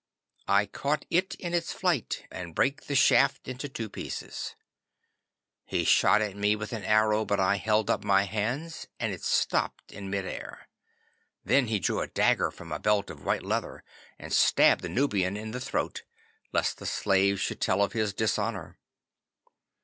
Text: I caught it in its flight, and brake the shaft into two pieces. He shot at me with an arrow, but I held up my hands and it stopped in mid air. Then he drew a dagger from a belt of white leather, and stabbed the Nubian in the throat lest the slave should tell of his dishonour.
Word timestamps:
I 0.47 0.65
caught 0.65 1.05
it 1.11 1.35
in 1.35 1.53
its 1.53 1.71
flight, 1.73 2.23
and 2.31 2.55
brake 2.55 2.85
the 2.85 2.95
shaft 2.95 3.47
into 3.47 3.69
two 3.69 3.87
pieces. 3.87 4.55
He 5.63 5.83
shot 5.83 6.23
at 6.23 6.35
me 6.35 6.55
with 6.55 6.73
an 6.73 6.83
arrow, 6.83 7.23
but 7.23 7.39
I 7.39 7.57
held 7.57 7.87
up 7.91 8.03
my 8.03 8.23
hands 8.23 8.87
and 8.99 9.13
it 9.13 9.23
stopped 9.23 9.91
in 9.91 10.09
mid 10.09 10.25
air. 10.25 10.67
Then 11.45 11.67
he 11.67 11.77
drew 11.77 11.99
a 12.01 12.07
dagger 12.07 12.49
from 12.49 12.71
a 12.71 12.79
belt 12.79 13.11
of 13.11 13.23
white 13.25 13.43
leather, 13.43 13.83
and 14.17 14.33
stabbed 14.33 14.81
the 14.81 14.89
Nubian 14.89 15.37
in 15.37 15.51
the 15.51 15.61
throat 15.61 16.01
lest 16.51 16.79
the 16.79 16.87
slave 16.87 17.39
should 17.39 17.61
tell 17.61 17.83
of 17.83 17.93
his 17.93 18.11
dishonour. 18.11 18.79